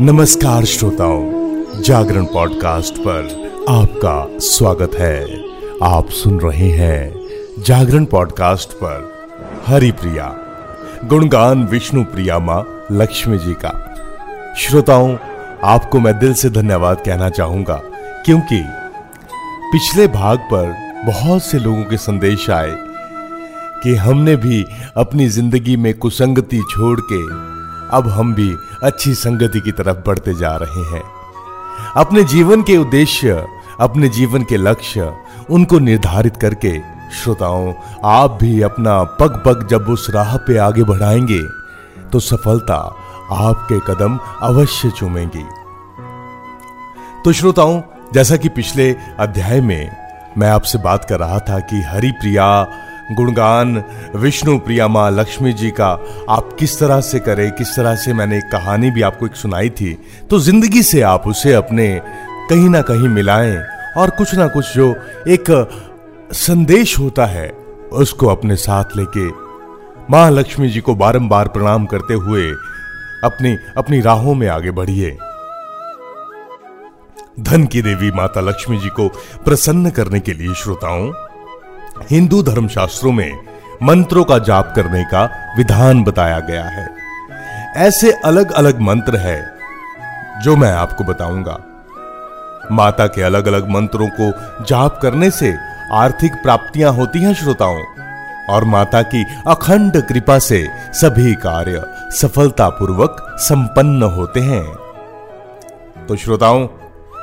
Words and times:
नमस्कार 0.00 0.64
श्रोताओं, 0.64 1.82
जागरण 1.82 2.24
पॉडकास्ट 2.24 2.98
पर 2.98 3.24
आपका 3.68 4.38
स्वागत 4.38 4.94
है। 4.94 5.24
आप 5.82 6.10
सुन 6.10 6.40
रहे 6.40 6.68
हैं 6.68 7.12
जागरण 7.58 8.04
पॉडकास्ट 8.04 8.72
पर 8.72 9.12
हरि 9.66 9.90
प्रिया 9.92 10.28
गुणगान 11.04 11.64
विष्णु 11.64 12.04
प्रिया 12.04 12.38
माँ 12.38 12.86
लक्ष्मी 12.92 13.38
जी 13.38 13.54
का। 13.54 13.72
श्रोताओं, 14.58 15.16
आपको 15.64 16.00
मैं 16.00 16.18
दिल 16.18 16.34
से 16.34 16.50
धन्यवाद 16.50 17.02
कहना 17.06 17.28
चाहूँगा, 17.30 17.80
क्योंकि 18.24 18.62
पिछले 19.72 20.06
भाग 20.08 20.38
पर 20.38 20.74
बहुत 21.06 21.42
से 21.42 21.58
लोगों 21.58 21.84
के 21.84 21.96
संदेश 21.96 22.50
आए 22.50 22.74
कि 23.84 23.94
हमने 23.94 24.36
भी 24.36 24.64
अपनी 24.96 25.28
ज़िंदगी 25.28 25.76
में 25.76 25.94
कुसंगति 25.98 26.62
छोड़ 26.70 27.00
के 27.12 27.51
अब 27.92 28.08
हम 28.08 28.34
भी 28.34 28.54
अच्छी 28.82 29.14
संगति 29.14 29.60
की 29.60 29.72
तरफ़ 29.72 29.96
बढ़ते 30.06 30.34
जा 30.34 30.56
रहे 30.56 30.84
हैं। 30.92 31.02
अपने 31.96 32.24
जीवन 32.24 32.62
के 32.62 32.76
उद्देश्य, 32.76 33.46
अपने 33.80 34.08
जीवन 34.08 34.42
के 34.42 34.56
लक्ष्य, 34.56 35.12
उनको 35.50 35.78
निर्धारित 35.78 36.36
करके 36.36 36.78
श्रोताओं, 37.12 37.72
आप 38.04 38.38
भी 38.40 38.60
अपना 38.62 39.02
पग 39.04 39.42
पग 39.46 39.66
जब 39.70 39.88
उस 39.88 40.10
राह 40.10 40.36
पे 40.36 40.56
आगे 40.58 40.82
बढ़ाएँगे 40.82 41.42
तो 42.12 42.20
सफलता 42.20 42.76
आपके 43.32 43.78
कदम 43.80 44.18
अवश्य 44.42 44.90
चूमेंगी। 44.90 45.44
तो 47.24 47.32
श्रोताओं, 47.32 47.80
जैसा 48.14 48.36
कि 48.36 48.48
पिछले 48.48 48.90
अध्याय 49.18 49.60
में 49.60 49.90
मैं 50.38 50.48
आपसे 50.50 50.78
बात 50.78 51.04
कर 51.04 51.18
रहा 51.18 51.38
था 51.38 51.58
कि 51.60 51.82
हरि 51.82 52.10
प्रिया 52.10 52.46
गुणगान, 53.14 53.82
विष्णु 54.16 54.58
प्रिया 54.58 54.88
माँ 54.88 55.10
लक्ष्मी 55.10 55.52
जी 55.52 55.70
का 55.70 55.90
आप 56.30 56.56
किस 56.58 56.78
तरह 56.78 57.00
से 57.00 57.18
करें, 57.18 57.50
किस 57.52 57.76
तरह 57.76 57.94
से 57.94 58.12
मैंने 58.12 58.36
एक 58.38 58.50
कहानी 58.52 58.90
भी 58.90 59.02
आपको 59.02 59.26
एक 59.26 59.36
सुनाई 59.36 59.70
थी 59.70 59.92
तो 60.30 60.38
ज़िंदगी 60.38 60.82
से 60.82 61.00
आप 61.02 61.26
उसे 61.26 61.52
अपने 61.52 61.88
कहीं 62.50 62.68
ना 62.68 62.82
कहीं 62.82 63.08
मिलाएँ 63.08 63.56
और 63.98 64.10
कुछ 64.10 64.34
ना 64.34 64.46
कुछ 64.48 64.74
जो 64.74 64.94
एक 65.28 65.50
संदेश 66.32 66.98
होता 66.98 67.26
है, 67.26 67.48
उसको 67.92 68.26
अपने 68.26 68.56
साथ 68.56 68.96
लेके 68.96 69.28
माँ 70.10 70.30
लक्ष्मी 70.30 70.68
जी 70.68 70.80
को 70.80 70.94
बारंबार 70.94 71.48
प्रणाम 71.48 71.84
करते 71.86 72.14
हुए 72.14 72.48
अपनी 73.24 73.56
अपनी 73.76 74.00
राहों 74.00 74.34
में 74.34 74.48
आगे 74.48 74.70
बढ़िए। 74.70 75.16
धन 77.40 77.64
की 77.64 77.82
देवी 77.82 78.10
माता 78.10 78.40
लक्ष्मी 78.40 78.78
जी 78.78 78.88
को 78.88 79.08
प्रसन्न 79.44 79.90
करने 79.90 80.20
के 80.20 80.32
लिए 80.32 80.54
श्रोताओं 80.54 81.10
हिंदू 82.10 82.42
धर्मशास्त्रों 82.42 83.12
में 83.12 83.38
मंत्रों 83.82 84.24
का 84.24 84.38
जाप 84.38 84.72
करने 84.76 85.04
का 85.04 85.24
विधान 85.56 86.02
बताया 86.04 86.38
गया 86.40 86.64
है। 86.64 86.88
ऐसे 87.76 88.12
अलग 88.24 88.52
अलग 88.52 88.80
मंत्र 88.80 89.16
है 89.16 89.38
जो 90.42 90.56
मैं 90.56 90.72
आपको 90.72 91.04
बताऊँगा। 91.04 91.58
माता 92.72 93.06
के 93.06 93.22
अलग 93.22 93.46
अलग 93.46 93.68
मंत्रों 93.68 94.08
को 94.20 94.30
जाप 94.64 94.98
करने 95.02 95.30
से 95.30 95.54
आर्थिक 95.92 96.34
प्राप्तियाँ 96.34 96.92
होती 96.92 97.22
हैं 97.22 97.34
श्रोताओं, 97.34 97.82
और 98.50 98.64
माता 98.64 99.02
की 99.04 99.24
अखंड 99.46 99.96
कृपा 100.02 100.38
से 100.38 100.66
सभी 100.92 101.34
कार्य 101.34 101.82
सफलतापूर्वक 102.10 103.16
संपन्न 103.40 104.02
होते 104.02 104.40
हैं। 104.40 104.64
तो 106.06 106.16
श्रोताओं, 106.16 106.66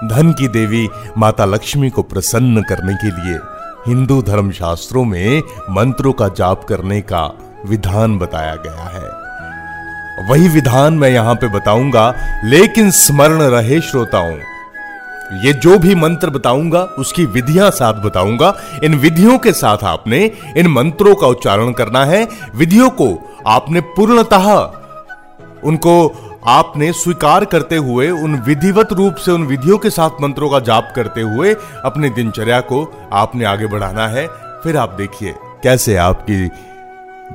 धन 0.10 0.32
की 0.32 0.48
देवी 0.48 0.88
माता 1.18 1.46
लक्ष्मी 1.46 1.90
को 1.90 2.04
प्रसन्न 2.04 2.62
करने 2.62 2.94
के 2.96 3.08
लिए 3.08 3.40
हिंदू 3.88 4.22
धर्म 4.22 4.52
शास्त्रों 4.52 5.04
में 5.06 5.42
मंत्रों 5.70 6.14
का 6.14 6.28
जाप 6.30 6.64
करने 6.64 7.00
का 7.02 7.24
विधान 7.66 8.18
बताया 8.20 8.56
गया 8.56 8.84
है। 8.86 9.08
वही 10.30 10.48
विधान 10.50 10.94
मैं 10.94 11.10
यहाँ 11.10 11.36
पे 11.36 11.48
बताऊँगा, 11.50 12.14
लेकिन 12.44 12.92
स्मरण 12.92 13.42
रहे 13.42 13.80
श्रोताओं, 13.82 14.38
ये 15.44 15.54
जो 15.54 15.78
भी 15.80 15.96
मंत्र 15.96 16.30
बताऊँगा, 16.30 16.82
उसकी 17.00 17.26
विधियाँ 17.26 17.70
साथ 17.72 18.02
बताऊँगा। 18.04 18.54
इन 18.84 18.96
विधियों 18.96 19.38
के 19.38 19.52
साथ 19.54 19.84
आपने 19.84 20.20
इन 20.58 20.68
मंत्रों 20.68 21.16
का 21.16 21.28
उच्चारण 21.28 21.72
करना 21.74 22.04
है। 22.06 22.28
विधियों 22.56 22.90
को 22.92 23.08
आपने 23.48 23.82
पूर्णतः 23.90 24.50
उनको 25.64 25.94
आपने 26.44 26.92
स्वीकार 26.94 27.46
करते 27.46 27.76
हुए 27.76 28.10
उन 28.10 28.36
विधिवत 28.40 28.94
रूप 28.94 29.16
से 29.16 29.32
उन 29.32 29.46
विधियों 29.46 29.78
के 29.78 29.90
साथ 29.90 30.22
मंत्रों 30.22 30.50
का 30.50 30.60
जाप 30.60 30.92
करते 30.96 31.22
हुए 31.22 31.54
अपने 31.86 32.10
दिनचर्या 32.10 32.60
को 32.62 32.84
आपने 33.14 33.46
आगे 33.46 33.68
बढ़ाना 33.68 34.08
है। 34.08 34.28
फिर 34.64 34.78
आप 34.78 34.90
देखिए, 34.90 35.34
कैसे 35.64 35.96
आपकी 35.98 36.48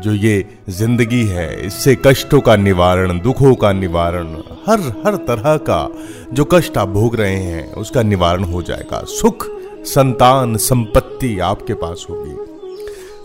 जो 0.00 0.12
ये 0.12 0.44
ज़िंदगी 0.70 1.24
है, 1.24 1.66
इससे 1.66 1.96
कष्टों 2.06 2.40
का 2.40 2.56
निवारण, 2.56 3.18
दुखों 3.20 3.54
का 3.54 3.72
निवारण, 3.72 4.34
हर 4.68 4.80
हर 5.06 5.16
तरह 5.26 5.56
का 5.68 5.88
जो 6.32 6.44
कष्ट 6.44 6.78
आप 6.78 6.88
भोग 6.88 7.16
रहे 7.16 7.36
हैं, 7.36 7.72
उसका 7.72 8.02
निवारण 8.02 8.44
हो 8.44 8.62
जाएगा। 8.62 9.02
सुख, 9.10 9.46
संतान, 9.86 10.56
संपत्ति 10.56 11.38
आपके 11.38 11.74
पास 11.74 12.06
होगी। 12.10 12.34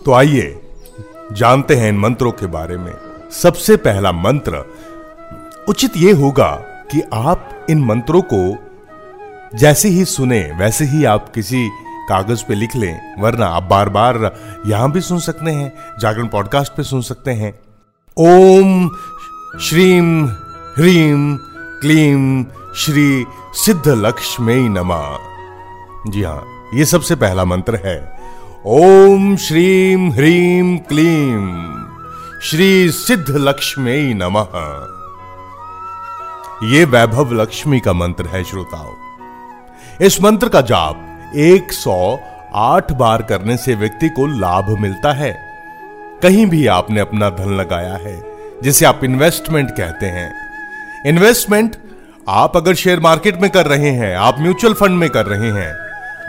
तो 0.06 0.14
आइए, 0.14 0.60
जानते 1.32 1.76
हैं 1.76 1.90
इन 1.90 1.98
मंत्रों 2.00 2.32
के 2.32 2.46
बारे 2.48 2.78
में। 2.78 2.94
सबसे 3.32 3.76
पहला 3.78 4.12
मंत्र 4.12 4.64
उचित 5.70 5.98
यह 5.98 6.16
होगा 6.16 6.52
कि 6.92 7.02
आप 7.14 7.68
इन 7.70 7.84
मंत्रों 7.86 8.22
को 8.34 9.58
जैसे 9.58 9.90
ही 9.90 10.06
सुने, 10.06 10.40
वैसे 10.60 10.86
ही 10.86 11.04
आप 11.06 11.32
किसी 11.36 11.70
कागज़ 12.10 12.44
पे 12.48 12.56
लिख 12.56 12.76
लें, 12.76 13.22
वरना 13.22 13.46
आप 13.46 13.64
बार 13.64 13.90
बार 13.90 14.16
यहाँ 14.68 14.92
भी 14.92 15.02
सुन 15.02 15.20
सकते 15.20 15.52
हैं, 15.52 15.72
जागरण 16.00 16.28
पॉडकास्ट 16.28 16.74
पे 16.74 16.84
सुन 16.84 17.02
सकते 17.02 17.32
हैं। 17.32 17.54
ओम 18.18 18.90
श्रीम 19.62 20.26
ह्रीम 20.78 21.36
क्लीम 21.82 22.46
श्री 22.76 23.26
सिद्ध 23.54 23.88
लक्ष्मी 23.88 24.70
नमा। 24.70 25.18
जी 26.08 26.24
हाँ, 26.24 26.44
ये 26.74 26.86
सबसे 26.86 27.16
पहला 27.16 27.46
मंत्र 27.46 27.80
है। 27.86 27.98
ओम 28.66 29.36
श्रीम 29.38 30.12
ह्रीम 30.12 30.78
क्लीम 30.78 31.74
श्री 32.44 32.92
सिद्ध 32.92 33.30
लक्ष्मी 33.30 34.14
नमः। 34.14 34.99
ये 36.64 36.86
वैभव 36.86 37.34
लक्ष्मी 37.34 37.80
का 37.80 37.94
मंत्र 37.94 38.26
है, 38.26 38.44
श्रोताओं। 38.44 38.94
इस 40.02 40.22
मंत्र 40.22 40.50
का 40.50 40.62
जाप 40.62 41.32
108 41.36 42.92
बार 42.92 43.22
करने 43.22 43.58
से 43.58 43.76
व्यक्ति 43.76 44.10
को 44.10 44.26
लाभ 44.40 44.70
मिलता 44.80 45.12
है। 45.12 45.32
कहीं 46.24 46.46
भी 46.46 46.68
आपने 46.68 47.00
अपना 47.00 47.30
धन 47.30 47.54
लगाया 47.54 47.94
है, 47.94 48.22
जिसे 48.64 48.86
आप 48.86 49.04
इन्वेस्टमेंट 49.04 49.72
कहते 49.72 50.06
हैं। 50.06 50.32
इन्वेस्टमेंट 51.06 51.76
आप 52.30 52.58
अगर 52.58 52.74
शेयर 52.74 53.00
मार्केट 53.00 53.42
में 53.42 53.50
कर 53.52 53.66
रहे 53.66 53.92
हैं, 53.92 54.16
आप 54.16 54.40
म्यूचुअल 54.40 54.74
फंड 54.74 55.00
में 55.00 55.10
कर 55.10 55.26
रहे 55.26 55.52
हैं, 55.52 55.74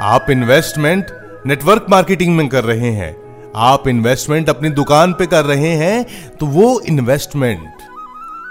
आप 0.01 0.31
इन्वेस्टमेंट 0.31 1.07
नेटवर्क 1.47 1.87
मार्केटिंग 1.91 2.37
में 2.37 2.49
कर 2.49 2.65
रहे 2.65 2.93
हैं, 2.93 3.17
आप 3.57 3.89
इन्वेस्टमेंट 3.89 4.49
अपनी 4.49 4.69
दुकान 4.71 5.13
पे 5.13 5.27
कर 5.27 5.45
रहे 5.45 5.77
हैं 5.77 6.05
तो 6.37 6.47
वो 6.47 6.81
इन्वेस्टमेंट 6.81 7.69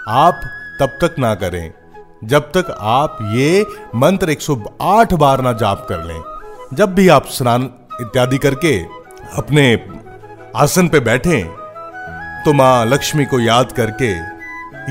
आप 0.07 0.41
तब 0.79 0.97
तक 1.01 1.15
ना 1.19 1.33
करें। 1.35 1.71
जब 2.23 2.51
तक 2.51 2.75
आप 2.79 3.17
ये 3.33 3.65
मंत्र 3.95 4.29
108 4.31 5.13
बार 5.15 5.41
ना 5.41 5.53
जाप 5.55 5.85
कर 5.89 6.03
लें, 6.03 6.21
जब 6.73 6.93
भी 6.95 7.07
आप 7.09 7.27
स्नान 7.29 7.69
इत्यादि 8.01 8.37
करके 8.37 8.77
अपने 9.37 9.71
आसन 10.55 10.87
पे 10.87 10.99
बैठे 11.01 11.41
तो 12.45 12.53
माँ 12.53 12.85
लक्ष्मी 12.85 13.25
को 13.25 13.39
याद 13.39 13.71
करके 13.71 14.11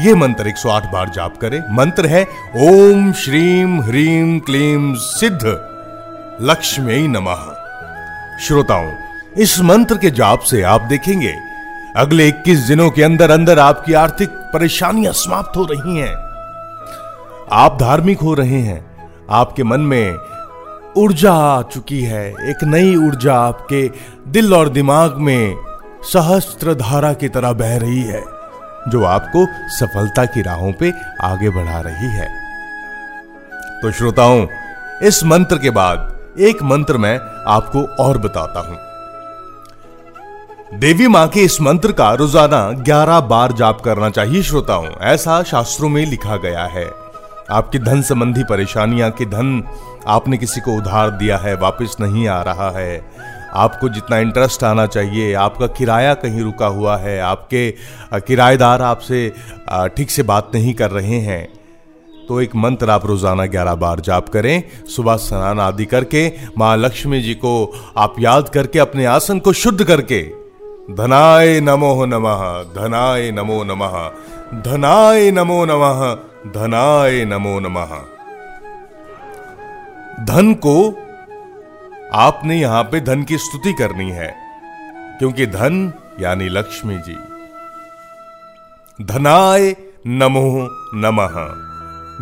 ये 0.03 0.15
मंत्र 0.15 0.49
108 0.49 0.91
बार 0.93 1.09
जाप 1.09 1.37
करें। 1.37 1.60
मंत्र 1.76 2.06
है, 2.06 2.22
ओम 2.59 3.12
श्रीम 3.15 3.81
ह्रीम 3.82 4.38
क्लीम 4.41 4.94
सिद्ध 4.97 5.41
लक्ष्मी 6.43 7.06
नमः। 7.09 7.47
श्रोताओं, 8.38 8.91
इस 9.37 9.59
मंत्र 9.60 9.99
के 9.99 10.10
जाप 10.12 10.41
से 10.41 10.62
आप 10.65 10.82
देखेंगे, 10.91 11.34
अगले 11.97 12.28
21 12.28 12.66
दिनों 12.69 12.91
के 12.91 13.03
अंदर 13.03 13.31
अंदर 13.31 13.59
आपकी 13.59 13.93
आर्थिक 13.94 14.28
परेशानियाँ 14.53 15.13
समाप्त 15.13 15.57
हो 15.57 15.65
रही 15.65 15.97
हैं। 15.97 16.15
आप 17.53 17.79
धार्मिक 17.81 18.21
हो 18.21 18.35
रहे 18.35 18.61
हैं। 18.61 19.11
आपके 19.31 19.62
मन 19.62 19.81
में 19.81 20.19
ऊर्जा 20.97 21.33
आ 21.33 21.62
चुकी 21.62 22.03
है। 22.03 22.29
एक 22.31 22.65
नई 22.65 22.97
ऊर्जा 22.97 23.35
आपके 23.35 23.91
दिल 24.29 24.55
और 24.55 24.69
दिमाग 24.69 25.17
में 25.17 25.56
सहस्त्र 26.03 26.75
धारा 26.75 27.12
की 27.12 27.29
तरह 27.29 27.53
बह 27.53 27.77
रही 27.79 28.03
है, 28.03 28.23
जो 28.89 29.05
आपको 29.05 29.47
सफलता 29.77 30.25
की 30.25 30.43
राहों 30.43 30.73
पे 30.73 30.93
आगे 31.23 31.51
बढ़ा 31.51 31.81
रही 31.81 32.06
है। 32.06 32.29
तो 33.83 33.91
श्रोताओं, 33.93 34.47
इस 35.03 35.25
मंत्र 35.25 35.59
के 35.59 35.71
बाद 35.71 36.19
एक 36.41 36.62
मंत्र 36.62 36.97
मैं 36.97 37.19
आपको 37.49 37.83
और 38.05 38.19
बताता 38.19 38.61
हूँ। 38.61 38.88
देवी 40.70 41.06
माँ 41.09 41.26
के 41.29 41.41
इस 41.41 41.61
मंत्र 41.61 41.93
का 41.93 42.12
रोज़ाना 42.15 42.59
11 42.85 43.20
बार 43.20 43.53
जाप 43.53 43.81
करना 43.81 44.09
चाहिए 44.11 44.43
श्रोताओं, 44.43 44.87
ऐसा 45.03 45.43
शास्त्रों 45.43 45.88
में 45.88 46.05
लिखा 46.06 46.37
गया 46.37 46.65
है। 46.65 46.85
आपकी 47.50 47.79
धन 47.79 48.03
संबंधी 48.03 48.43
परेशानियाँ 48.44 49.11
कि 49.11 49.26
धन 49.26 49.62
आपने 50.06 50.37
किसी 50.37 50.61
को 50.61 50.76
उधार 50.76 51.11
दिया 51.11 51.37
है, 51.37 51.55
वापस 51.55 51.97
नहीं 52.00 52.26
आ 52.29 52.41
रहा 52.43 52.70
है। 52.70 53.00
आपको 53.55 53.88
जितना 53.88 54.19
इंटरेस्ट 54.19 54.65
आना 54.65 54.87
चाहिए, 54.87 55.32
आपका 55.35 55.67
किराया 55.69 56.15
कहीं 56.15 56.43
रुका 56.43 56.67
हुआ 56.67 56.97
है, 56.97 57.19
आपके 57.20 57.70
किराएदार 58.20 58.82
आपसे 58.82 59.32
ठीक 59.97 60.11
से 60.11 60.23
बात 60.23 60.50
नहीं 60.55 60.75
कर 60.75 60.91
रहे 60.91 61.20
हैं। 61.20 61.47
तो 62.29 62.41
एक 62.41 62.56
मंत्र 62.56 62.91
आप 62.91 63.06
रोज़ाना 63.06 63.47
ग्यारह 63.47 63.75
बार 63.75 64.00
जाप 64.00 64.29
करें, 64.29 64.62
सुबह 64.87 65.17
स्नान 65.17 65.61
आदि 65.61 65.85
करके, 65.85 66.29
माँ 66.59 66.76
लक्ष्मी 66.76 67.20
जी 67.23 67.35
को 67.35 67.73
आप 67.97 68.15
याद 68.20 68.49
करके, 68.49 68.79
अपने 68.79 69.05
आसन 69.06 69.38
को 69.38 69.53
शुद्ध 69.53 69.85
करके 69.85 70.38
धनाय 70.90 71.61
नमो 71.61 72.05
नमः, 72.05 72.62
धनाय 72.62 73.31
नमो 73.31 73.64
नमः, 73.64 74.11
धनाय 74.62 75.31
नमो 75.31 75.64
नमः, 75.64 76.14
धनाय 76.52 77.25
नमो 77.25 77.61
नमः। 77.61 77.96
धन 80.25 80.55
को 80.55 80.90
आपने 82.14 82.61
यहाँ 82.61 82.82
पे 82.82 83.00
धन 83.00 83.23
की 83.23 83.38
स्तुति 83.38 83.73
करनी 83.73 84.11
है, 84.11 84.35
क्योंकि 85.19 85.46
धन 85.46 85.93
यानी 86.20 86.49
लक्ष्मी 86.49 86.99
जी। 86.99 87.19
धनाय 89.05 89.76
नमो 90.06 90.69
नमः। 90.94 91.34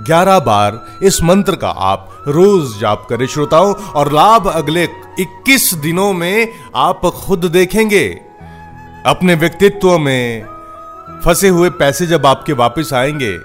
ग्यारह 0.05 0.39
बार 0.39 0.87
इस 1.03 1.23
मंत्र 1.23 1.57
का 1.57 1.69
आप 1.69 2.25
रोज 2.29 2.81
जाप 2.81 3.07
करें, 3.11 3.27
श्रोताओं, 3.27 3.75
और 3.75 4.13
लाभ 4.13 4.49
अगले 4.49 4.89
21 5.21 5.75
दिनों 5.75 6.13
में 6.13 6.49
आप 6.77 7.01
खुद 7.01 7.45
देखेंगे। 7.45 8.26
अपने 9.07 9.35
व्यक्तित्व 9.35 9.99
में 9.99 10.45
फंसे 11.25 11.49
हुए 11.49 11.71
पैसे 11.71 12.07
जब 12.07 12.27
आपके 12.27 12.53
वापस 12.53 12.91
आएँगे, 12.95 13.39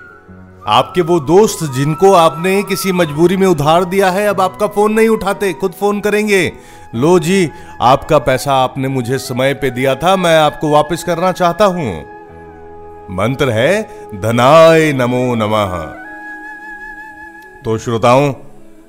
आपके 0.68 1.02
वो 1.02 1.20
दोस्त 1.20 1.74
जिनको 1.76 2.14
आपने 2.14 2.64
किसी 2.64 2.92
मजबूरी 2.92 3.38
में 3.38 3.48
उधार 3.48 3.86
दिया 3.86 4.10
है, 4.10 4.28
अब 4.28 4.42
आपका 4.42 4.68
फ़ोन 4.68 4.94
नहीं 4.94 5.10
उठाते, 5.10 5.54
खुद 5.54 5.72
फ़ोन 5.72 6.02
करेंगे। 6.02 6.54
लो 6.96 7.20
जी, 7.20 7.50
आपका 7.82 8.20
पैसा 8.20 8.54
आपने 8.54 8.88
मुझे 8.88 9.18
समय 9.18 9.54
पे 9.54 9.70
दिया 9.70 9.96
था, 9.96 10.16
मैं 10.16 10.40
आपको 10.40 10.70
वापस 10.70 11.04
करना 11.04 11.32
चाहता 11.32 11.66
हूँ। 11.66 12.06
मंत्र 13.12 13.50
है, 13.50 13.84
धनाय 14.16 14.94
नमो 14.94 15.36
नमः। 15.36 15.86
तो 17.66 17.78
श्रोताओं, 17.78 18.34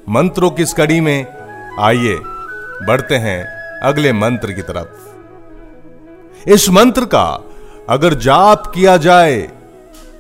मंत्रों 0.09 0.51
की 0.51 0.63
इस 0.63 0.73
कड़ी 0.73 1.01
में 1.01 1.27
आइए, 1.81 2.15
बढ़ते 2.87 3.15
हैं 3.15 3.45
अगले 3.81 4.13
मंत्र 4.13 4.53
की 4.53 4.63
तरफ़। 4.63 5.12
इस 6.47 6.69
मंत्र 6.71 7.05
का, 7.05 7.45
अगर 7.91 8.15
जाप 8.15 8.67
किया 8.75 8.97
जाए 8.97 9.51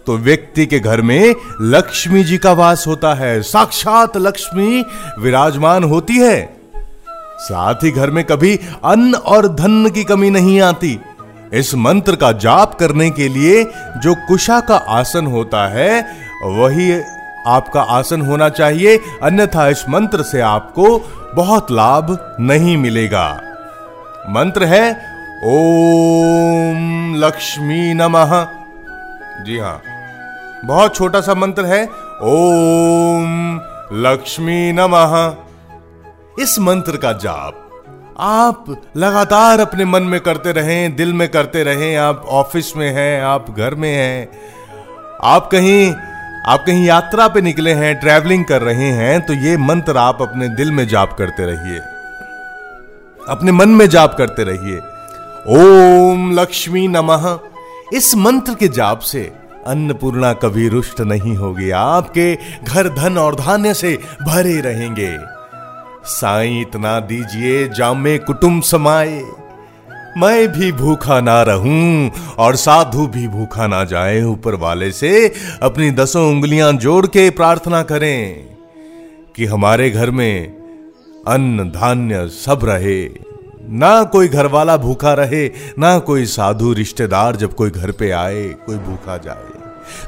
तो 0.06 0.16
व्यक्ति 0.16 0.66
के 0.66 0.78
घर 0.80 1.00
में 1.00 1.34
लक्ष्मी 1.60 2.24
जी 2.24 2.38
का 2.38 2.52
वास 2.52 2.86
होता 2.86 3.14
है। 3.14 3.42
साक्षात 3.42 4.16
लक्ष्मी 4.16 4.84
विराजमान 5.18 5.84
होती 5.84 6.16
है। 6.18 6.56
साथ 7.38 7.74
ही 7.74 7.90
घर 7.90 8.10
में 8.10 8.24
कभी 8.24 8.58
अन्न 8.84 9.14
और 9.14 9.48
धन 9.48 9.90
की 9.90 10.04
कमी 10.04 10.30
नहीं 10.30 10.60
आती। 10.60 10.98
इस 11.52 11.74
मंत्र 11.74 12.16
का 12.16 12.32
जाप 12.32 12.74
करने 12.74 13.10
के 13.10 13.28
लिए 13.28 13.64
जो 13.96 14.14
कुशा 14.28 14.60
का 14.60 14.76
आसन 14.76 15.26
होता 15.26 15.66
है, 15.68 16.00
वही 16.44 16.92
आपका 17.46 17.82
आसन 17.82 18.20
होना 18.20 18.48
चाहिए। 18.48 18.96
अन्यथा 19.22 19.68
इस 19.68 19.84
मंत्र 19.88 20.22
से 20.22 20.40
आपको 20.40 20.98
बहुत 21.34 21.70
लाभ 21.72 22.36
नहीं 22.40 22.76
मिलेगा। 22.76 23.28
मंत्र 24.28 24.64
है 24.64 25.11
ओम 25.44 27.14
लक्ष्मी 27.16 27.94
नमः। 27.94 28.32
जी 29.44 29.58
हाँ, 29.58 29.80
बहुत 30.64 30.94
छोटा 30.96 31.20
सा 31.20 31.34
मंत्र 31.34 31.64
है, 31.64 31.84
ओम 32.24 33.60
लक्ष्मी 34.02 34.72
नमः। 34.72 35.14
इस 36.38 36.58
मंत्र 36.58 36.96
का 36.96 37.12
जाप 37.12 37.58
आप 38.20 38.64
लगातार 38.96 39.60
अपने 39.60 39.84
मन 39.84 40.02
में 40.02 40.20
करते 40.20 40.52
रहें, 40.52 40.94
दिल 40.96 41.12
में 41.12 41.28
करते 41.28 41.62
रहें, 41.64 41.96
आप 41.96 42.24
ऑफ़िस 42.30 42.76
में 42.76 42.88
हैं, 42.90 43.22
आप 43.22 43.50
घर 43.50 43.74
में 43.74 43.92
हैं, 43.94 44.28
आप 45.22 45.48
कहीं 45.52 45.92
आप 46.48 46.64
कहीं 46.66 46.84
यात्रा 46.86 47.28
पे 47.28 47.40
निकले 47.40 47.72
हैं 47.72 47.94
ट्रैवलिंग 48.00 48.44
कर 48.44 48.62
रहे 48.62 48.92
हैं 48.92 49.20
तो 49.26 49.32
ये 49.34 49.56
मंत्र 49.56 49.96
आप 49.96 50.22
अपने 50.22 50.48
दिल 50.48 50.72
में 50.72 50.86
जाप 50.88 51.16
करते 51.18 51.46
रहिए। 51.46 51.80
अपने 53.28 53.52
मन 53.52 53.68
में 53.68 53.88
जाप 53.88 54.14
करते 54.18 54.44
रहिए। 54.44 54.80
ओम 55.48 56.30
लक्ष्मी 56.32 56.86
नमः। 56.88 57.38
इस 57.92 58.14
मंत्र 58.14 58.54
के 58.54 58.68
जाप 58.68 59.00
से 59.00 59.20
अन्नपूर्णा 59.66 60.32
कभी 60.32 60.68
रुष्ट 60.68 61.00
नहीं 61.00 61.34
होगी। 61.36 61.70
आपके 61.70 62.34
घर 62.64 62.88
धन 62.88 63.18
और 63.18 63.34
धान्य 63.34 63.74
से 63.74 63.98
भरे 64.22 64.60
रहेंगे। 64.60 65.16
साई 66.04 66.60
इतना 66.60 67.00
दीजिए, 67.00 67.68
जामे 67.68 68.16
कुटुंब 68.18 68.62
समाए 68.62 69.22
मैं 70.18 70.48
भी 70.48 70.70
भूखा 70.72 71.20
ना 71.20 71.42
रहूँ 71.42 72.10
और 72.38 72.56
साधु 72.56 73.06
भी 73.06 73.28
भूखा 73.28 73.66
ना 73.66 73.84
जाए। 73.84 74.22
ऊपर 74.22 74.54
वाले 74.54 74.92
से 74.92 75.28
अपनी 75.62 75.90
दसों 75.90 76.28
उंगलियाँ 76.30 76.72
जोड़ 76.72 77.06
के 77.06 77.28
प्रार्थना 77.30 77.82
करें 77.82 78.48
कि 79.36 79.44
हमारे 79.44 79.90
घर 79.90 80.10
में 80.10 80.46
अन्न 81.28 81.70
धान्य 81.70 82.26
सब 82.28 82.60
रहे। 82.64 83.31
ना 83.70 84.02
कोई 84.02 84.28
घर 84.28 84.46
वाला 84.46 84.76
भूखा 84.76 85.12
रहे, 85.12 85.50
ना 85.78 85.98
कोई 85.98 86.26
साधु 86.26 86.72
रिश्तेदार 86.72 87.36
जब 87.36 87.54
कोई 87.54 87.70
घर 87.70 87.90
पे 87.90 88.10
आए, 88.10 88.48
कोई 88.48 88.76
भूखा 88.76 89.16
जाए। 89.16 89.44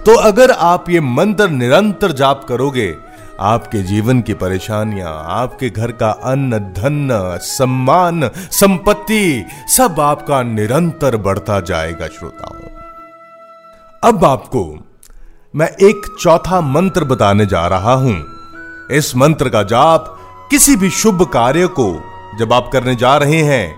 तो 0.06 0.14
अगर 0.14 0.50
आप 0.50 0.90
ये 0.90 1.00
मंत्र 1.00 1.48
निरंतर 1.48 2.12
जाप 2.12 2.44
करोगे, 2.44 2.94
आपके 3.40 3.82
जीवन 3.82 4.20
की 4.20 4.34
परेशानियाँ, 4.34 5.24
आपके 5.26 5.70
घर 5.70 5.92
का 5.92 6.10
अन्न, 6.10 6.58
धन, 6.58 7.08
सम्मान, 7.42 8.30
संपत्ति, 8.34 9.44
सब 9.68 10.00
आपका 10.00 10.42
निरंतर 10.42 11.16
बढ़ता 11.16 11.60
जाएगा, 11.60 12.06
श्रोताओं। 12.06 12.60
अब 14.02 14.24
आपको 14.24 14.84
मैं 15.56 15.68
एक 15.68 16.16
चौथा 16.20 16.60
मंत्र 16.60 17.04
बताने 17.04 17.46
जा 17.46 17.66
रहा 17.66 17.92
हूँ। 17.92 18.24
इस 18.90 19.16
मंत्र 19.16 19.48
का 19.48 19.62
जाप 19.62 20.18
किसी 20.50 20.76
भी 20.76 20.90
शुभ 20.90 21.22
कार्य 21.22 21.66
को 21.66 22.13
जब 22.38 22.52
आप 22.52 22.70
करने 22.72 22.94
जा 22.94 23.16
रहे 23.16 23.42
हैं 23.42 23.76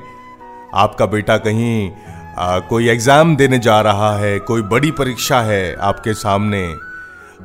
आपका 0.74 1.06
बेटा 1.06 1.36
कहीं 1.36 1.90
आ, 2.38 2.58
कोई 2.58 2.88
एग्ज़ाम 2.88 3.36
देने 3.36 3.58
जा 3.58 3.80
रहा 3.80 4.16
है 4.16 4.38
कोई 4.38 4.62
बड़ी 4.62 4.90
परीक्षा 4.90 5.40
है 5.40 5.76
आपके 5.80 6.14
सामने 6.14 6.74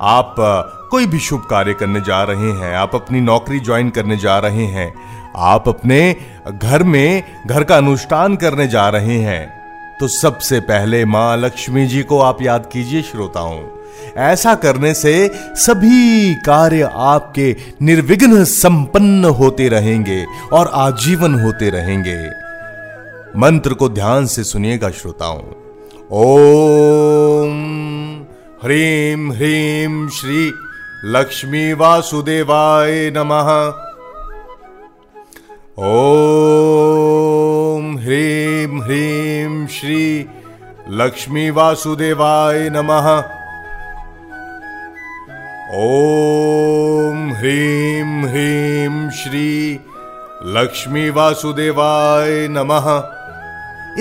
आप 0.02 0.36
आ, 0.40 0.62
कोई 0.62 1.06
भी 1.06 1.20
शुभ 1.20 1.48
कार्य 1.50 1.74
करने 1.74 2.02
जा 2.02 2.24
रहे 2.24 2.52
हैं 2.52 2.76
आप 2.76 2.96
अपनी 2.96 3.22
नौकरी 3.22 3.60
ज्वाइन 3.60 3.90
करने 3.90 4.18
जा 4.18 4.40
रहे 4.40 4.66
हैं 4.66 4.94
आप 5.36 5.70
अपने 5.70 6.16
घर 6.54 6.84
में 6.84 7.24
घर 7.48 7.64
का 7.64 7.78
अनुष्ठान 7.78 8.36
करने 8.36 8.68
जा 8.68 8.90
रहे 8.90 9.18
हैं 9.18 9.62
तो 10.00 10.08
सबसे 10.08 10.60
पहले 10.60 11.06
माँ 11.06 11.38
लक्ष्मी 11.38 11.86
जी 11.88 12.04
को 12.04 12.20
आप 12.22 12.42
याद 12.42 12.70
कीजिए 12.72 13.02
श्रोताओं। 13.02 13.81
ऐसा 14.18 14.56
करने 14.56 14.94
से 14.94 15.32
सभी 15.56 16.36
कार्य 16.36 16.90
आपके 16.94 17.56
निर्विघ्न 17.82 18.44
संपन्न 18.44 19.26
होते 19.26 19.70
रहेंगे 19.70 20.26
और 20.54 20.72
आजीवन 20.74 21.44
होते 21.44 21.70
रहेंगे। 21.70 22.30
मंत्र 23.38 23.74
को 23.74 23.90
ध्यान 23.90 24.26
से 24.26 24.44
सुनिएगा 24.44 24.90
श्रोताओं। 24.90 25.42
ओम 26.12 28.22
ह्रीम 28.64 29.32
ह्रीम 29.32 30.10
श्री 30.10 30.54
लक्ष्मी 31.06 31.74
वासुदेवाय 31.74 33.14
नमः। 33.18 33.74
ओम 35.80 37.98
ह्रीम 37.98 38.84
ह्रीं 38.84 39.68
श्री 39.68 40.26
लक्ष्मी 40.90 41.50
वासुदेवाय 41.50 42.70
नमः। 42.70 43.41
ओम 45.74 47.30
ह्रीं 47.34 48.24
ह्रीं 48.24 49.10
श्री 49.10 49.74
लक्ष्मी 50.46 51.10
वासुदेवाय 51.10 52.48
नमः। 52.48 52.88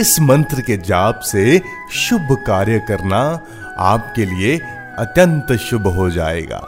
इस 0.00 0.16
मंत्र 0.20 0.60
के 0.60 0.76
जाप 0.76 1.20
से 1.20 1.60
शुभ 1.92 2.36
कार्य 2.46 2.78
करना 2.88 3.20
आपके 3.78 4.24
लिए 4.24 4.56
अत्यंत 4.98 5.52
शुभ 5.60 5.86
हो 5.88 6.10
जाएगा। 6.10 6.60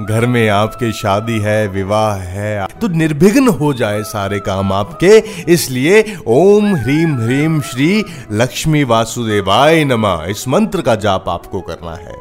घर 0.00 0.26
में 0.26 0.48
आपके 0.48 0.92
शादी 0.92 1.38
है, 1.40 1.66
विवाह 1.68 2.14
है 2.16 2.66
तो 2.80 2.88
निर्विघ्न 2.88 3.48
हो 3.48 3.74
जाए 3.74 4.02
सारे 4.02 4.40
काम 4.40 4.72
आपके, 4.72 5.18
इसलिए 5.52 6.16
ओम 6.26 6.74
ह्रीम 6.76 7.20
ह्रीम 7.20 7.60
श्री 7.62 8.04
लक्ष्मी 8.32 8.84
वासुदेवाय 8.84 9.84
नमा। 9.84 10.18
इस 10.24 10.48
मंत्र 10.48 10.82
का 10.82 10.94
जाप 10.94 11.28
आपको 11.28 11.60
करना 11.60 11.94
है। 11.96 12.20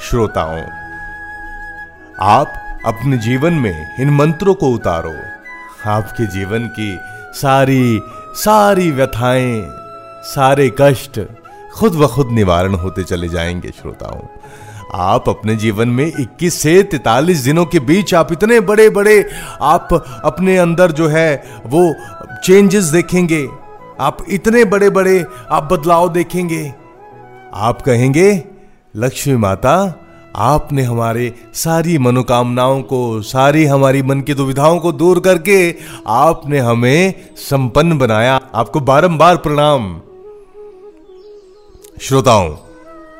श्रोताओं 0.00 0.62
आप 2.20 2.52
अपने 2.86 3.16
जीवन 3.16 3.52
में 3.52 3.96
इन 4.00 4.10
मंत्रों 4.10 4.54
को 4.54 4.68
उतारो। 4.68 5.14
आपके 5.90 6.26
जीवन 6.26 6.66
की 6.66 6.98
सारी 7.32 8.00
सारी 8.34 8.90
व्यथाएँ, 8.90 9.68
सारे 10.22 10.72
कष्ट 10.80 11.20
खुद 11.74 11.92
ब 11.92 12.06
खुद 12.06 12.28
निवारण 12.30 12.74
होते 12.74 13.04
चले 13.04 13.28
जाएँगे, 13.28 13.68
श्रोताओं। 13.68 14.20
आप 14.94 15.28
अपने 15.28 15.56
जीवन 15.56 15.88
में 15.88 16.12
21 16.20 16.54
से 16.54 16.82
43 16.82 17.38
दिनों 17.38 17.64
के 17.64 17.80
बीच 17.80 18.14
आप 18.14 18.32
इतने 18.32 18.60
बड़े 18.60 18.90
बड़े 18.90 19.30
आप 19.62 19.88
अपने 20.24 20.58
अंदर 20.58 20.92
जो 20.92 21.08
है, 21.08 21.44
वो 21.66 21.94
चेंजेस 22.44 22.84
देखेंगे। 22.84 23.48
आप 24.00 24.18
इतने 24.28 24.64
बड़े 24.64 24.90
बड़े 24.90 25.26
आप 25.50 25.72
बदलाव 25.72 26.12
देखेंगे। 26.12 26.74
आप 27.54 27.82
कहेंगे, 27.82 28.44
लक्ष्मी 28.96 29.36
माता 29.36 30.00
आपने 30.36 30.82
हमारे 30.82 31.34
सारी 31.54 31.98
मनोकामनाओं 31.98 32.82
को, 32.82 33.22
सारी 33.22 33.64
हमारी 33.64 34.02
मन 34.02 34.20
की 34.20 34.34
दुविधाओं 34.34 34.78
को 34.78 34.92
दूर 34.92 35.20
करके 35.20 35.74
आपने 36.06 36.58
हमें 36.58 37.14
संपन्न 37.36 37.98
बनाया। 37.98 38.40
आपको 38.54 38.80
बारंबार 38.80 39.36
प्रणाम। 39.36 40.00
श्रोताओं, 42.00 42.50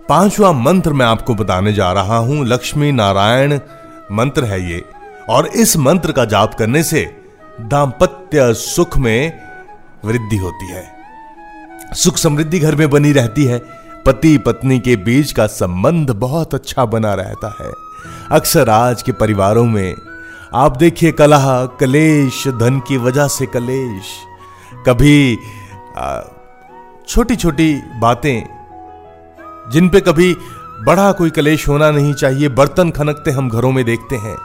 पांचवा 0.08 0.52
मंत्र 0.52 0.92
मैं 0.92 1.06
आपको 1.06 1.34
बताने 1.34 1.72
जा 1.72 1.92
रहा 1.92 2.16
हूँ। 2.16 2.46
लक्ष्मी 2.46 2.92
नारायण 2.92 3.58
मंत्र 4.12 4.44
है 4.44 4.70
ये। 4.72 4.84
और 5.28 5.46
इस 5.46 5.76
मंत्र 5.76 6.12
का 6.12 6.24
जाप 6.24 6.54
करने 6.54 6.82
से 6.82 7.16
दाम्पत्य 7.60 8.54
सुख 8.54 8.98
में 8.98 9.40
वृद्धि 10.04 10.36
होती 10.36 10.66
है। 10.66 10.94
सुख 11.92 12.16
समृद्धि 12.16 12.58
घर 12.58 12.74
में 12.74 12.90
बनी 12.90 13.12
रहती 13.12 13.44
है। 13.44 13.83
पति 14.06 14.36
पत्नी 14.38 14.78
के 14.78 14.94
बीच 14.96 15.32
का 15.32 15.46
संबंध 15.46 16.10
बहुत 16.10 16.54
अच्छा 16.54 16.84
बना 16.84 17.12
रहता 17.14 17.48
है। 17.60 17.70
अक्सर 18.30 18.68
आज 18.70 19.02
के 19.02 19.12
परिवारों 19.12 19.64
में 19.64 19.94
आप 20.54 20.76
देखिए 20.76 21.12
कलह, 21.12 21.44
कलेश, 21.80 22.46
धन 22.48 22.80
की 22.88 22.96
वजह 22.96 23.28
से 23.28 23.46
कलेश। 23.46 24.10
कभी 24.88 25.36
छोटी 27.08 27.36
छोटी 27.36 27.74
बातें, 28.00 28.42
जिन 29.72 29.88
पे 29.88 30.00
कभी 30.00 30.32
बड़ा 30.86 31.10
कोई 31.12 31.30
कलेश 31.30 31.66
होना 31.68 31.90
नहीं 31.90 32.14
चाहिए, 32.14 32.48
बर्तन 32.48 32.90
खनकते 32.90 33.30
हम 33.30 33.48
घरों 33.48 33.72
में 33.72 33.84
देखते 33.84 34.16
हैं। 34.16 34.36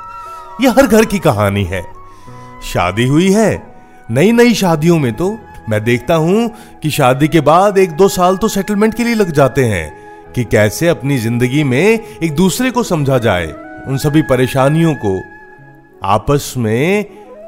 यह 0.61 0.71
हर 0.71 0.87
घर 0.87 1.05
की 1.05 1.19
कहानी 1.19 1.63
है। 1.63 1.83
शादी 2.63 3.07
हुई 3.07 3.31
है 3.31 3.51
नई 4.11 4.31
नई 4.31 4.53
शादियों 4.53 4.99
में 4.99 5.13
तो 5.13 5.37
मैं 5.69 5.83
देखता 5.83 6.15
हूँ 6.15 6.49
कि 6.83 6.89
शादी 6.89 7.27
के 7.27 7.41
बाद 7.41 7.77
एक 7.77 7.91
दो 7.91 8.07
साल 8.09 8.37
तो 8.37 8.47
सेटलमेंट 8.47 8.93
के 8.93 9.03
लिए 9.03 9.15
लग 9.15 9.31
जाते 9.31 9.63
हैं 9.63 10.31
कि 10.33 10.43
कैसे 10.43 10.87
अपनी 10.87 11.17
ज़िंदगी 11.17 11.63
में 11.63 11.99
एक 12.23 12.33
दूसरे 12.35 12.71
को 12.71 12.83
समझा 12.83 13.17
जाए, 13.17 13.47
उन 13.87 13.97
सभी 13.97 14.21
परेशानियों 14.21 14.93
को। 14.95 15.19
आपस 16.07 16.53
में 16.57 17.05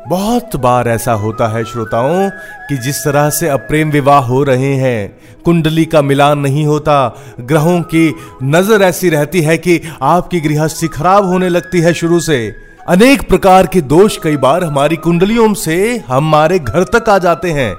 बहुत 0.07 0.55
बार 0.55 0.87
ऐसा 0.89 1.13
होता 1.13 1.47
है 1.47 1.63
श्रोताओं 1.63 2.29
कि 2.69 2.77
जिस 2.77 2.97
तरह 2.97 3.29
से 3.29 3.47
अप्रेम 3.49 3.91
विवाह 3.91 4.23
हो 4.25 4.43
रहे 4.43 4.73
हैं, 4.75 5.17
कुंडली 5.45 5.85
का 5.85 6.01
मिलान 6.01 6.39
नहीं 6.39 6.65
होता, 6.65 7.07
ग्रहों 7.41 7.81
की 7.85 8.13
नज़र 8.45 8.81
ऐसी 8.83 9.09
रहती 9.09 9.41
है 9.41 9.57
कि 9.57 9.81
आपकी 10.01 10.39
गृहस्थी 10.39 10.87
खराब 10.89 11.25
होने 11.25 11.49
लगती 11.49 11.81
है 11.81 11.93
शुरू 11.93 12.19
से। 12.19 12.47
अनेक 12.87 13.27
प्रकार 13.29 13.67
के 13.67 13.81
दोष 13.83 14.17
कई 14.17 14.37
बार 14.39 14.63
हमारी 14.63 14.95
कुंडलियों 14.97 15.53
से 15.55 15.97
हमारे 16.07 16.59
घर 16.59 16.83
तक 16.93 17.09
आ 17.09 17.17
जाते 17.19 17.51
हैं। 17.51 17.73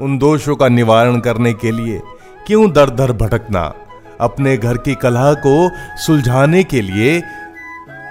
उन 0.00 0.18
दोषों 0.18 0.56
का 0.56 0.68
निवारण 0.68 1.18
करने 1.20 1.52
के 1.52 1.70
लिए 1.70 2.00
क्यों 2.46 2.70
दर 2.72 2.90
दर 2.90 3.12
भटकना? 3.12 3.72
अपने 4.20 4.56
घर 4.56 4.76
की 4.76 4.94
कलह 4.94 5.32
को 5.34 5.70
सुलझाने 5.96 6.62
के 6.64 6.80
लिए 6.80 7.22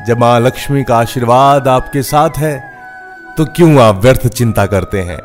जब 0.08 0.20
माँ 0.20 0.40
लक्ष्मी 0.40 0.84
का 0.84 0.98
आशीर्वाद 0.98 1.68
आपके 1.68 2.04
साथ 2.04 2.38
है 2.38 2.60
तो 3.38 3.46
क्यों 3.46 3.82
आप 3.82 3.96
व्यर्थ 3.96 4.28
चिंता 4.28 4.66
करते 4.66 5.02
हैं? 5.02 5.20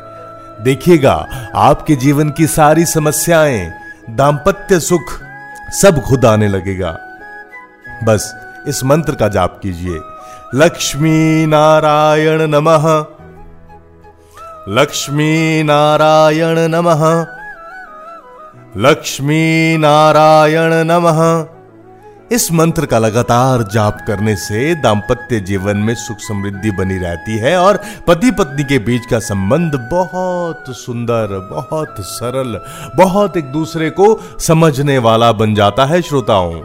देखिएगा, 0.63 1.27
आपके 1.55 1.95
जीवन 1.95 2.29
की 2.29 2.47
सारी 2.47 2.85
समस्याएँ, 2.85 3.71
दाम्पत्य 4.09 4.79
सुख, 4.79 5.21
सब 5.71 6.01
खुद 6.01 6.25
आने 6.25 6.47
लगेगा। 6.47 6.97
बस 8.03 8.35
इस 8.67 8.83
मंत्र 8.83 9.15
का 9.15 9.27
जाप 9.27 9.59
कीजिए। 9.63 9.99
लक्ष्मी 10.55 11.45
नारायण 11.45 12.41
नमः। 12.41 13.05
लक्ष्मी 14.69 15.63
नारायण 15.63 16.59
नमः। 16.59 17.25
लक्ष्मी 18.77 19.77
नारायण 19.77 20.73
नमः। 20.73 21.45
इस 22.31 22.51
मंत्र 22.51 22.85
का 22.85 22.99
लगातार 22.99 23.63
जाप 23.63 23.97
करने 24.07 24.35
से 24.35 24.75
दाम्पत्य 24.75 25.39
जीवन 25.39 25.77
में 25.77 25.95
सुख 25.95 26.17
समृद्धि 26.19 26.71
बनी 26.71 26.97
रहती 26.97 27.37
है 27.37 27.57
और 27.57 27.79
पति 28.07 28.31
पत्नी 28.31 28.63
के 28.63 28.79
बीच 28.79 29.01
का 29.11 29.19
संबंध 29.19 29.89
बहुत 29.93 30.63
सुंदर, 30.69 31.49
बहुत 31.51 31.95
सरल, 31.99 32.61
बहुत 33.03 33.37
एक 33.37 33.45
दूसरे 33.45 33.89
को 33.89 34.21
समझने 34.39 34.97
वाला 34.97 35.31
बन 35.31 35.55
जाता 35.55 35.85
है 35.85 36.01
श्रोताओं। 36.01 36.61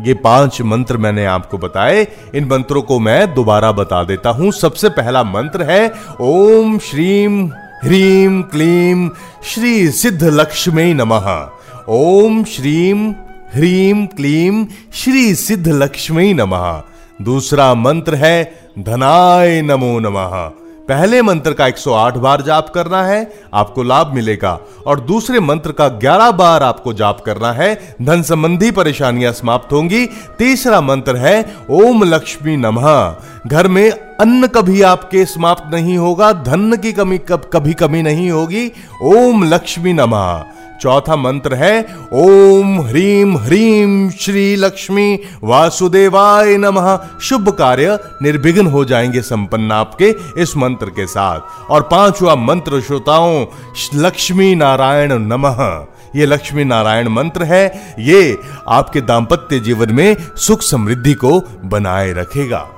ये 0.00 0.14
पाँच 0.14 0.62
मंत्र 0.62 0.96
मैंने 0.96 1.26
आपको 1.26 1.58
बताए। 1.58 2.08
इन 2.34 2.44
मंत्रों 2.44 2.82
को 2.82 2.98
मैं 2.98 3.34
दोबारा 3.34 3.72
बता 3.72 4.04
देता 4.04 4.30
हूँ। 4.30 4.52
सबसे 4.52 4.88
पहला 4.88 5.24
मंत्र 5.24 5.62
है, 5.62 5.92
ओम 6.20 6.78
श्रीम 6.78 7.46
ह्रीम 7.84 8.42
क्लीम 8.42 9.10
श्री 9.44 9.90
सिद्ध 9.90 10.24
लक्ष्मी 10.24 10.94
नमः। 10.94 11.48
ओम 11.88 12.44
श्रीम 12.44 13.10
ह्रीम 13.54 14.06
क्लीम 14.06 14.66
श्री 14.92 15.34
सिद्ध 15.34 15.68
लक्ष्मी 15.68 16.34
नमः। 16.34 16.82
दूसरा 17.22 17.74
मंत्र 17.74 18.14
है, 18.14 18.68
धनाय 18.78 19.62
नमो 19.62 19.98
नमः। 19.98 20.63
पहले 20.88 21.22
मंत्र 21.22 21.52
का 21.52 21.66
108 21.66 22.16
बार 22.16 22.42
जाप 22.42 22.68
करना 22.68 23.02
है, 23.02 23.32
आपको 23.54 23.82
लाभ 23.82 24.12
मिलेगा। 24.14 24.60
और 24.86 25.00
दूसरे 25.00 25.40
मंत्र 25.40 25.72
का 25.72 25.88
11 25.88 26.30
बार 26.30 26.62
आपको 26.62 26.92
जाप 26.92 27.20
करना 27.20 27.52
है, 27.52 27.96
धन 28.02 28.22
संबंधी 28.22 28.70
परेशानियाँ 28.70 29.32
समाप्त 29.32 29.72
होंगी। 29.72 30.06
तीसरा 30.38 30.80
मंत्र 30.80 31.16
है, 31.16 31.56
ओम 31.70 32.04
लक्ष्मी 32.04 32.56
नमः। 32.56 33.16
घर 33.46 33.68
में 33.68 34.13
अन्न 34.20 34.46
कभी 34.46 34.82
आपके 34.82 35.24
समाप्त 35.24 35.74
नहीं 35.74 35.98
होगा, 35.98 36.32
धन 36.32 36.76
की 36.76 36.92
कमी 36.92 37.18
कब, 37.18 37.50
कभी 37.52 37.72
कमी 37.72 38.02
नहीं 38.02 38.30
होगी। 38.30 38.72
ओम 39.02 39.44
लक्ष्मी 39.44 39.92
नमः। 39.92 40.44
चौथा 40.80 41.16
मंत्र 41.16 41.54
है, 41.54 41.96
ओम 42.12 42.80
ह्रीम 42.80 43.36
ह्रीम 43.36 44.10
श्री 44.10 44.56
लक्ष्मी 44.56 45.20
वासुदेवाय 45.44 46.56
नमः। 46.56 47.00
शुभ 47.20 47.48
कार्य 47.48 47.98
निर्विघ्न 48.22 48.66
हो 48.66 48.84
जाएँगे 48.84 49.20
संपन्न 49.20 49.72
आपके 49.72 50.16
इस 50.38 50.56
मंत्र 50.56 50.86
के 50.86 51.06
साथ। 51.06 51.70
और 51.70 51.82
पांचवा 51.82 52.34
मंत्र 52.34 52.80
श्रोताओं, 52.80 53.46
लक्ष्मी 53.94 54.54
नारायण 54.54 55.12
नमः। 55.12 55.86
ये 56.16 56.26
लक्ष्मी 56.26 56.64
नारायण 56.64 57.08
मंत्र 57.08 57.42
है, 57.42 57.94
ये 57.98 58.38
आपके 58.68 59.00
दाम्पत्य 59.00 59.60
जीवन 59.60 59.92
में 59.92 60.16
सुख 60.36 60.62
समृद्धि 60.62 61.14
को 61.14 61.42
बनाए 61.64 62.12
रखेगा। 62.12 62.70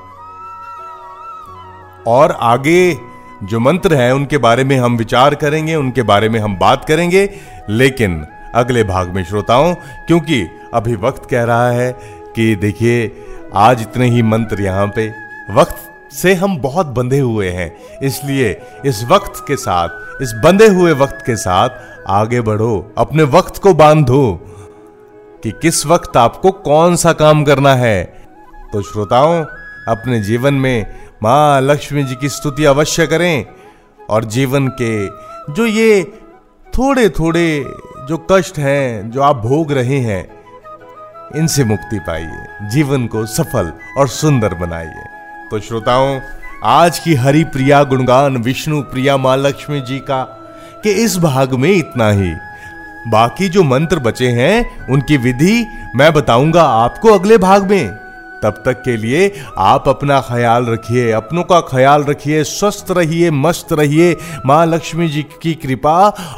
और 2.07 2.37
आगे 2.41 2.97
जो 3.43 3.61
मंत्र 3.61 3.95
हैं, 3.95 4.13
उनके 4.13 4.39
बारे 4.39 4.65
में 4.65 4.77
हम 4.77 4.97
विचार 4.97 5.35
करेंगे, 5.35 5.75
उनके 5.75 6.03
बारे 6.03 6.29
में 6.29 6.39
हम 6.41 6.57
बात 6.57 6.85
करेंगे। 6.85 7.29
लेकिन 7.69 8.25
अगले 8.55 8.85
भाग 8.85 9.09
में 9.09 9.25
श्रोताओं, 9.25 9.75
क्योंकि 10.07 10.43
अभी 10.75 10.95
वक्त 10.97 11.29
कह 11.31 11.45
रहा 11.45 11.71
है 11.71 11.93
कि 12.37 12.55
देखिए, 12.57 13.11
आज 13.55 13.81
इतने 13.81 14.09
ही 14.11 14.23
मंत्र 14.23 14.63
यहाँ 14.63 14.87
पे। 14.87 15.09
वक्त 15.51 15.77
से 16.13 16.35
हम 16.35 16.57
बहुत 16.57 16.87
बंधे 16.87 17.19
हुए 17.19 17.49
हैं, 17.49 17.73
इसलिए 18.03 18.57
इस 18.87 19.05
वक्त 19.05 19.45
के 19.49 19.57
साथ, 19.57 20.23
इस 20.23 20.33
बंधे 20.45 20.67
हुए 20.69 20.93
वक्त 20.93 21.23
के 21.27 21.37
साथ 21.37 21.69
आगे 22.09 22.41
बढ़ो, 22.41 22.93
अपने 22.99 23.23
वक्त 23.23 23.63
को 23.63 23.75
बांधो 23.75 24.41
कि 25.43 25.51
किस 25.63 25.87
वक्त 25.87 26.17
आपको 26.17 26.51
कौन 26.51 26.97
सा 26.97 27.13
काम 27.13 27.45
करना 27.45 27.75
है। 27.75 28.05
तो 28.73 28.83
श्रोताओं, 28.83 29.45
अपने 29.89 30.21
जीवन 30.21 30.55
में 30.55 31.06
माँ 31.27 31.61
लक्ष्मी 31.61 32.03
जी 32.05 32.15
की 32.15 32.29
स्तुति 32.29 32.65
अवश्य 32.65 33.07
करें। 33.07 33.47
और 34.11 34.25
जीवन 34.25 34.69
के 34.69 35.07
जो 35.53 35.67
ये 35.67 36.13
थोड़े 36.79 37.09
थोड़े 37.09 37.75
जो 38.09 38.27
कष्ट 38.33 38.59
हैं, 38.59 39.11
जो 39.11 39.23
आप 39.23 39.37
भोग 39.37 39.73
रहे 39.73 39.99
हैं, 39.99 40.29
इनसे 41.37 41.65
मुक्ति 41.65 41.99
पाइए। 41.99 42.69
जीवन 42.71 43.07
को 43.07 43.27
सफल 43.27 43.73
और 43.99 44.09
सुंदर 44.09 44.55
बनाइए। 44.55 45.05
तो 45.51 45.61
श्रोताओं, 45.61 46.21
आज 46.65 46.99
की 46.99 47.15
हरि 47.15 47.45
प्रिया 47.45 47.85
गुणगान 47.85 48.37
विष्णु 48.37 48.83
प्रिया 48.83 49.17
माँ 49.17 49.37
लक्ष्मी 49.37 49.81
जी 49.81 49.99
का 49.99 50.23
के 50.83 50.91
इस 50.91 51.19
भाग 51.19 51.55
में 51.55 51.71
इतना 51.71 52.11
ही। 52.11 52.35
बाकी 53.09 53.49
जो 53.49 53.63
मंत्र 53.63 53.99
बचे 53.99 54.29
हैं, 54.29 54.87
उनकी 54.87 55.17
विधि 55.17 55.67
मैं 55.97 56.13
बताऊँगा 56.13 56.63
आपको 56.63 57.09
अगले 57.09 57.39
भाग 57.39 57.71
में। 57.71 58.06
तब 58.43 58.63
तक 58.65 58.83
के 58.83 58.97
लिए 58.97 59.31
आप 59.59 59.89
अपना 59.89 60.21
ख्याल 60.21 60.67
रखिए, 60.67 61.11
अपनों 61.13 61.43
का 61.43 61.61
ख्याल 61.61 62.05
रखिए, 62.05 62.43
स्वस्थ 62.45 62.87
रहिए, 62.91 63.31
मस्त 63.31 63.73
रहिए। 63.73 64.17
माँ 64.47 64.65
लक्ष्मी 64.67 65.09
जी 65.09 65.23
की 65.43 65.55
कृपा 65.55 65.97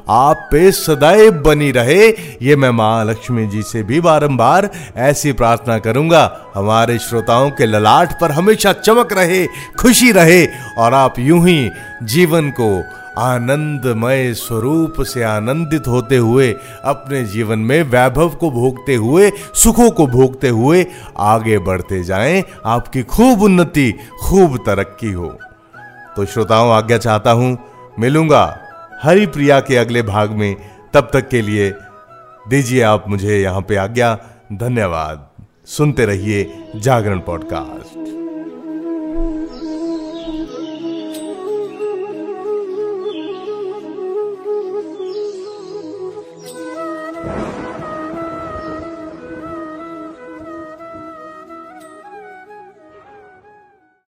आप 0.09 0.49
पे 0.51 0.71
सदैव 0.73 1.33
बनी 1.43 1.71
रहे। 1.71 2.09
ये 2.43 2.57
मैं 2.57 2.71
माँ 2.71 3.05
लक्ष्मी 3.05 3.47
जी 3.47 3.63
से 3.63 3.83
भी 3.83 4.01
बारंबार 4.01 4.71
ऐसी 4.97 5.33
प्रार्थना 5.33 5.79
करूँगा। 5.79 6.25
हमारे 6.55 6.99
श्रोताओं 6.99 7.51
के 7.51 7.67
ललाट 7.67 8.21
पर 8.21 8.33
हमेशा 8.33 8.73
चमक 8.73 9.13
रहे, 9.13 9.47
खुशी 9.79 10.13
रहे 10.13 10.47
और 10.79 10.95
आप 10.95 11.19
यूँ 11.19 11.47
ही 11.49 11.71
जीवन 12.03 12.51
को 12.51 12.85
आनंदमय 13.19 14.35
स्वरूप 14.35 15.03
से 15.03 15.23
आनंदित 15.23 15.89
होते 15.89 16.17
हुए, 16.17 16.55
अपने 16.85 17.25
जीवन 17.25 17.59
में 17.59 17.83
वैभव 17.83 18.29
को 18.29 18.51
भोगते 18.51 18.95
हुए, 18.95 19.33
सुखों 19.55 19.91
को 19.91 20.07
भोगते 20.07 20.49
हुए 20.49 20.87
आगे 21.19 21.59
बढ़ते 21.59 22.05
जाएँ। 22.05 22.45
आपकी 22.67 23.03
खूब 23.03 23.43
उन्नति, 23.43 23.95
खूब 24.23 24.57
तरक्की 24.57 25.13
हो। 25.13 25.39
तो 26.17 26.25
श्रोताओं, 26.25 26.71
आज्ञा 26.73 26.99
चाहता 26.99 27.31
हूँ, 27.31 27.59
मिलूँगा 27.99 28.59
हरि 29.03 29.27
प्रिया 29.27 29.61
के 29.61 29.77
अगले 29.77 30.03
भाग 30.03 30.31
में। 30.31 30.57
तब 30.95 31.11
तक 31.13 31.29
के 31.29 31.43
लिए 31.43 31.75
दीजिए 32.49 32.83
आप 32.83 33.05
मुझे 33.09 33.39
यहाँ 33.39 33.61
पे 33.61 33.77
आज्ञा। 33.77 34.19
धन्यवाद। 34.53 35.29
सुनते 35.67 36.05
रहिए 36.07 36.71
जागरण 36.77 37.19
पॉडकास्ट। 37.19 37.98